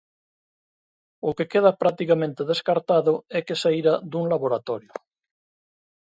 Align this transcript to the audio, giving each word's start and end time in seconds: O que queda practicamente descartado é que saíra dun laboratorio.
O 1.29 1.29
que 1.37 1.49
queda 1.53 1.77
practicamente 1.81 2.47
descartado 2.51 3.13
é 3.37 3.39
que 3.47 3.59
saíra 3.63 3.93
dun 4.11 4.25
laboratorio. 4.33 4.93